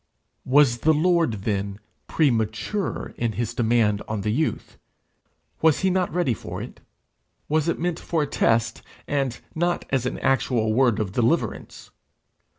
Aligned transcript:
Was 0.47 0.79
the 0.79 0.95
Lord 0.95 1.33
then 1.43 1.79
premature 2.07 3.13
in 3.19 3.33
his 3.33 3.53
demand 3.53 4.01
on 4.07 4.21
the 4.21 4.31
youth? 4.31 4.79
Was 5.61 5.81
he 5.81 5.91
not 5.91 6.11
ready 6.11 6.33
for 6.33 6.59
it? 6.59 6.79
Was 7.47 7.67
it 7.67 7.77
meant 7.77 7.99
for 7.99 8.23
a 8.23 8.25
test, 8.25 8.81
and 9.07 9.39
not 9.53 9.85
as 9.91 10.07
an 10.07 10.17
actual 10.17 10.73
word 10.73 10.97
of 10.99 11.11
deliverance? 11.11 11.91